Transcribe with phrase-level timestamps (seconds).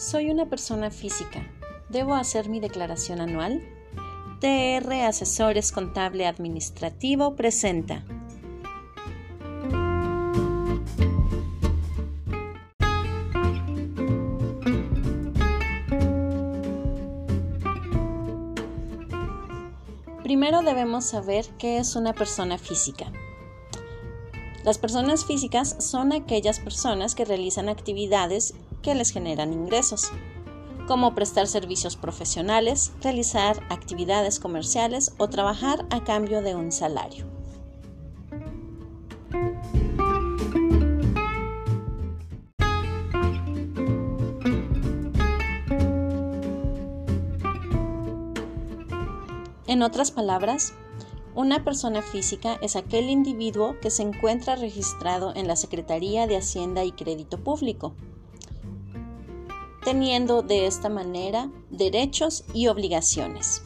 [0.00, 1.46] Soy una persona física.
[1.90, 3.60] ¿Debo hacer mi declaración anual?
[4.40, 8.02] TR Asesores Contable Administrativo presenta.
[20.22, 23.12] Primero debemos saber qué es una persona física.
[24.64, 30.12] Las personas físicas son aquellas personas que realizan actividades que les generan ingresos,
[30.86, 37.26] como prestar servicios profesionales, realizar actividades comerciales o trabajar a cambio de un salario.
[49.66, 50.74] En otras palabras,
[51.36, 56.82] una persona física es aquel individuo que se encuentra registrado en la Secretaría de Hacienda
[56.82, 57.94] y Crédito Público
[59.84, 63.62] teniendo de esta manera derechos y obligaciones.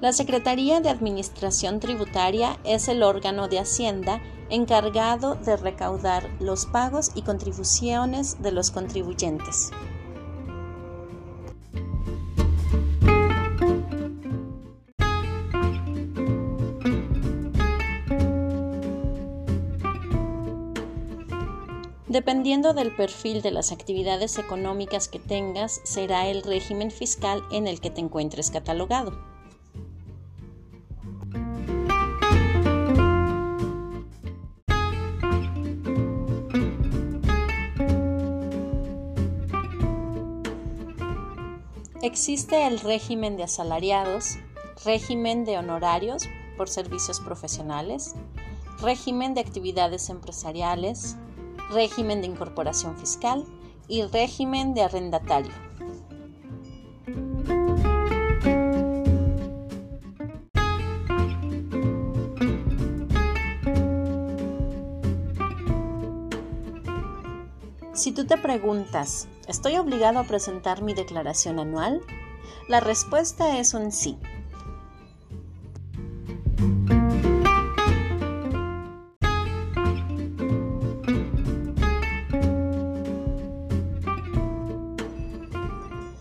[0.00, 7.10] La Secretaría de Administración Tributaria es el órgano de Hacienda encargado de recaudar los pagos
[7.14, 9.70] y contribuciones de los contribuyentes.
[22.08, 27.82] Dependiendo del perfil de las actividades económicas que tengas, será el régimen fiscal en el
[27.82, 29.12] que te encuentres catalogado.
[42.00, 44.38] Existe el régimen de asalariados,
[44.82, 46.26] régimen de honorarios
[46.56, 48.14] por servicios profesionales,
[48.80, 51.16] régimen de actividades empresariales,
[51.70, 53.44] régimen de incorporación fiscal
[53.88, 55.52] y régimen de arrendatario.
[67.98, 72.00] Si tú te preguntas, ¿estoy obligado a presentar mi declaración anual?
[72.68, 74.18] La respuesta es un sí.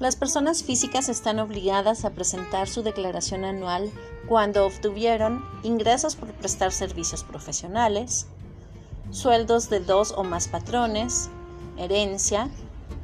[0.08, 3.92] Las personas físicas están obligadas a presentar su declaración anual
[4.26, 8.26] cuando obtuvieron ingresos por prestar servicios profesionales,
[9.12, 11.30] sueldos de dos o más patrones,
[11.76, 12.50] herencia,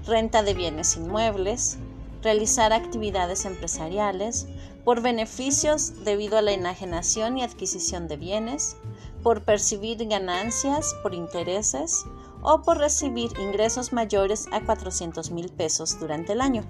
[0.06, 1.78] renta de bienes inmuebles,
[2.22, 4.48] realizar actividades empresariales,
[4.86, 8.78] por beneficios debido a la enajenación y adquisición de bienes,
[9.24, 12.06] por percibir ganancias por intereses
[12.42, 16.64] o por recibir ingresos mayores a 400 mil pesos durante el año.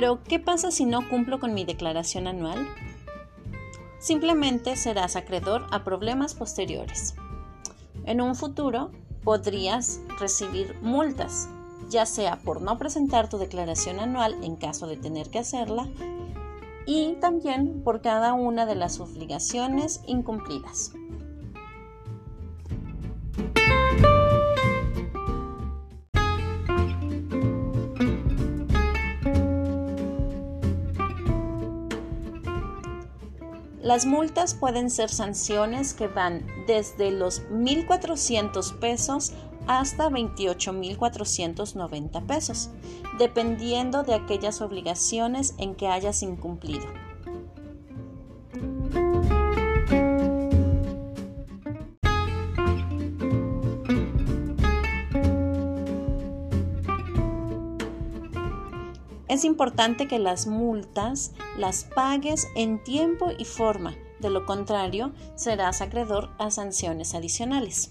[0.00, 2.66] Pero, ¿qué pasa si no cumplo con mi declaración anual?
[3.98, 7.16] Simplemente serás acreedor a problemas posteriores.
[8.06, 11.50] En un futuro podrías recibir multas,
[11.90, 15.86] ya sea por no presentar tu declaración anual en caso de tener que hacerla,
[16.86, 20.94] y también por cada una de las obligaciones incumplidas.
[33.90, 39.32] Las multas pueden ser sanciones que van desde los 1.400 pesos
[39.66, 42.70] hasta 28.490 pesos,
[43.18, 46.86] dependiendo de aquellas obligaciones en que hayas incumplido.
[59.40, 65.80] Es importante que las multas las pagues en tiempo y forma, de lo contrario serás
[65.80, 67.90] acreedor a sanciones adicionales.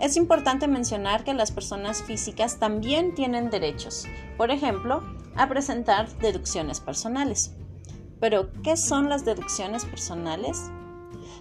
[0.00, 5.04] Es importante mencionar que las personas físicas también tienen derechos, por ejemplo,
[5.36, 7.54] a presentar deducciones personales.
[8.20, 10.70] Pero, ¿qué son las deducciones personales?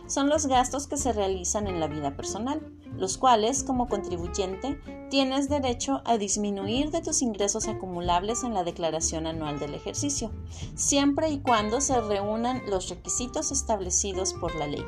[0.08, 2.62] Son los gastos que se realizan en la vida personal,
[2.98, 4.80] los cuales, como contribuyente,
[5.10, 10.32] tienes derecho a disminuir de tus ingresos acumulables en la declaración anual del ejercicio,
[10.76, 14.84] siempre y cuando se reúnan los requisitos establecidos por la ley.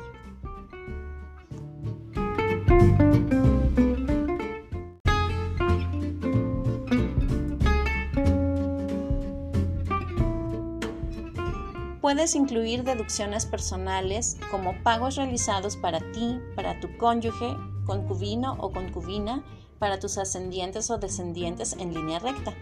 [12.12, 17.56] Puedes incluir deducciones personales como pagos realizados para ti, para tu cónyuge,
[17.86, 19.42] concubino o concubina,
[19.78, 22.52] para tus ascendientes o descendientes en línea recta,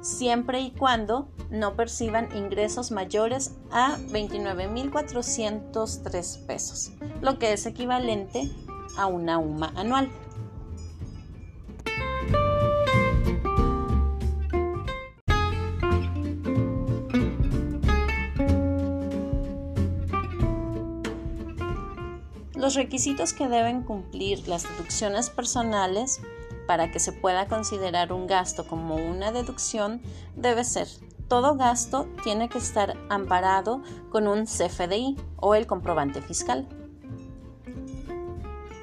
[0.00, 8.50] siempre y cuando no perciban ingresos mayores a 29.403 pesos, lo que es equivalente
[8.96, 10.10] a una UMA anual.
[22.66, 26.20] Los requisitos que deben cumplir las deducciones personales
[26.66, 30.02] para que se pueda considerar un gasto como una deducción
[30.34, 30.88] debe ser
[31.28, 36.66] todo gasto tiene que estar amparado con un CFDI o el comprobante fiscal.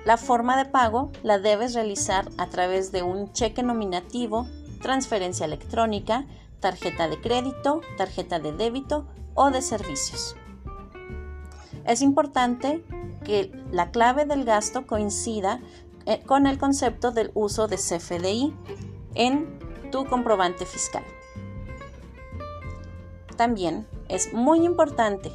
[0.05, 4.47] La forma de pago la debes realizar a través de un cheque nominativo,
[4.81, 6.25] transferencia electrónica,
[6.61, 10.37] tarjeta de crédito, tarjeta de débito o de servicios.
[11.85, 12.81] Es importante
[13.23, 15.59] que la clave del gasto coincida
[16.05, 18.53] eh, con el concepto del uso de CFDI
[19.15, 19.59] en
[19.91, 21.03] tu comprobante fiscal.
[23.37, 25.31] También es muy importante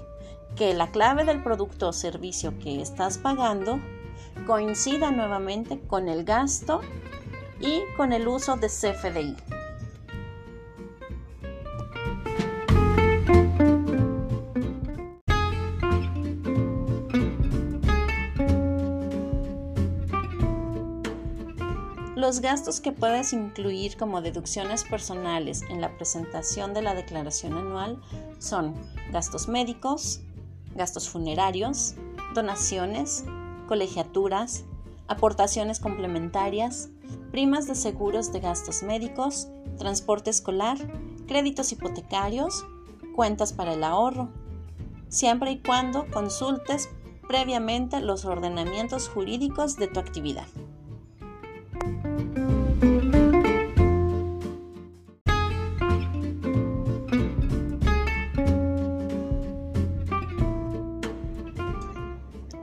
[0.57, 3.81] que la clave del producto o servicio que estás pagando
[4.47, 6.81] coincida nuevamente con el gasto
[7.61, 9.58] y con el uso de CFDI.
[22.29, 28.03] Los gastos que puedes incluir como deducciones personales en la presentación de la declaración anual
[28.39, 28.75] son
[29.11, 30.21] gastos médicos,
[30.75, 31.95] gastos funerarios,
[32.35, 33.25] donaciones,
[33.67, 34.67] colegiaturas,
[35.07, 36.91] aportaciones complementarias,
[37.31, 39.49] primas de seguros de gastos médicos,
[39.79, 40.77] transporte escolar,
[41.27, 42.67] créditos hipotecarios,
[43.17, 44.29] cuentas para el ahorro,
[45.09, 46.91] siempre y cuando consultes
[47.27, 50.47] previamente los ordenamientos jurídicos de tu actividad.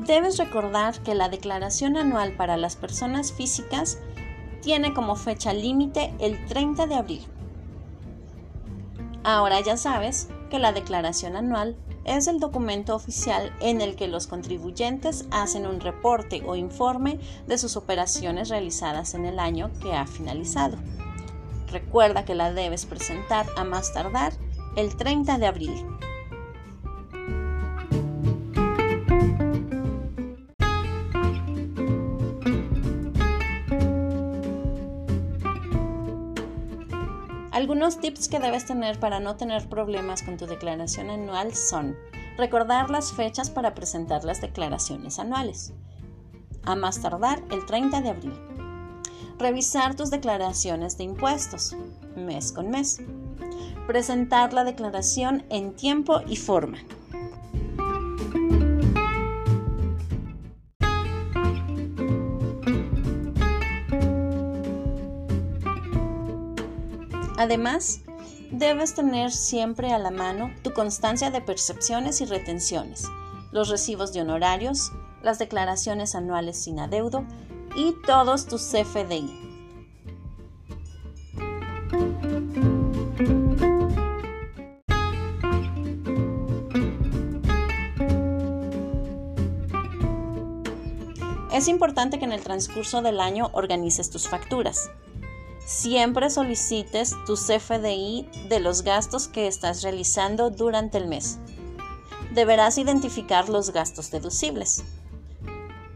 [0.06, 3.98] Debes recordar que la declaración anual para las personas físicas
[4.62, 7.26] tiene como fecha límite el 30 de abril.
[9.24, 14.28] Ahora ya sabes que la declaración anual es el documento oficial en el que los
[14.28, 20.06] contribuyentes hacen un reporte o informe de sus operaciones realizadas en el año que ha
[20.06, 20.78] finalizado.
[21.72, 24.34] Recuerda que la debes presentar a más tardar
[24.76, 25.86] el 30 de abril.
[37.56, 41.96] Algunos tips que debes tener para no tener problemas con tu declaración anual son
[42.38, 45.72] recordar las fechas para presentar las declaraciones anuales,
[46.64, 48.34] a más tardar el 30 de abril.
[49.40, 51.78] Revisar tus declaraciones de impuestos,
[52.18, 53.00] mes con mes.
[53.88, 56.80] Presentar la declaración en tiempo y forma.
[67.38, 68.02] Además,
[68.52, 73.06] debes tener siempre a la mano tu constancia de percepciones y retenciones,
[73.52, 77.26] los recibos de honorarios, las declaraciones anuales sin adeudo
[77.76, 79.46] y todos tus CFDI.
[91.52, 94.90] Es importante que en el transcurso del año organices tus facturas.
[95.66, 101.40] Siempre solicites tu CFDI de los gastos que estás realizando durante el mes.
[102.36, 104.84] Deberás identificar los gastos deducibles.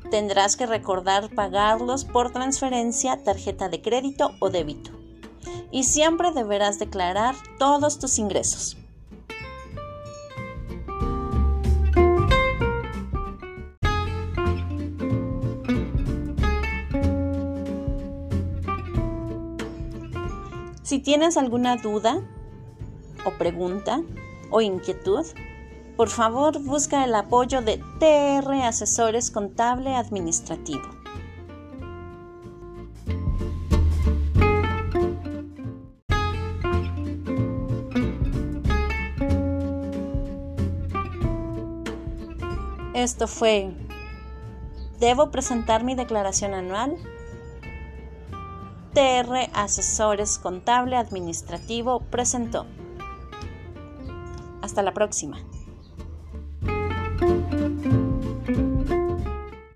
[0.10, 4.90] Tendrás que recordar pagarlos por transferencia, tarjeta de crédito o débito.
[5.72, 8.79] Y siempre deberás declarar todos tus ingresos.
[20.90, 22.20] Si tienes alguna duda
[23.24, 24.02] o pregunta
[24.50, 25.24] o inquietud,
[25.96, 30.82] por favor busca el apoyo de TR Asesores Contable Administrativo.
[42.96, 43.70] Esto fue,
[45.00, 46.98] ¿debo presentar mi declaración anual?
[49.54, 52.66] Asesores Contable Administrativo presentó.
[54.62, 55.38] Hasta la próxima.